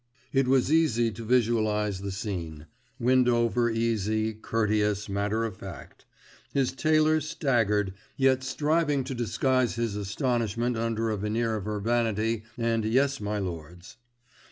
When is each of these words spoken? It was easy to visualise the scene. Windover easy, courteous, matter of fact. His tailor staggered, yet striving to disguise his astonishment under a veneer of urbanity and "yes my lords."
It 0.33 0.47
was 0.47 0.71
easy 0.71 1.11
to 1.11 1.23
visualise 1.23 1.99
the 1.99 2.09
scene. 2.11 2.65
Windover 2.99 3.69
easy, 3.69 4.33
courteous, 4.33 5.07
matter 5.07 5.43
of 5.45 5.57
fact. 5.57 6.07
His 6.55 6.71
tailor 6.71 7.21
staggered, 7.21 7.93
yet 8.17 8.43
striving 8.43 9.03
to 9.03 9.13
disguise 9.13 9.75
his 9.75 9.95
astonishment 9.95 10.75
under 10.75 11.11
a 11.11 11.17
veneer 11.17 11.55
of 11.55 11.67
urbanity 11.67 12.45
and 12.57 12.83
"yes 12.83 13.21
my 13.21 13.37
lords." 13.37 13.97